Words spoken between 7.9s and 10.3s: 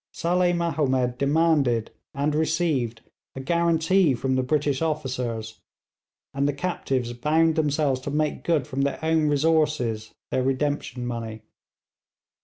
to make good from their own resources